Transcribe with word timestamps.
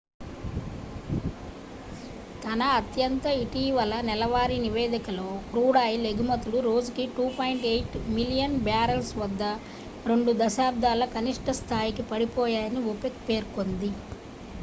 తన 2.43 2.61
అత్యంత 2.77 3.25
ఇటీవల 3.41 3.93
నెలవారీ 4.07 4.57
నివేదికలో 4.63 5.27
క్రూడాయిల్ 5.49 6.07
ఎగుమతులు 6.11 6.61
రోజుకు 6.61 7.05
2.8 7.11 7.77
మిలియన్ 8.15 8.57
బ్యారల్స్ 8.63 9.13
వద్ద 9.17 9.43
రెండు 10.05 10.33
దశాబ్దాల 10.41 11.11
కనిష్ట 11.15 11.49
స్థాయికి 11.61 12.05
పడిపోయాయని 12.11 12.83
ఒపెక్ 12.91 13.23
పేర్కొంది 13.29 13.91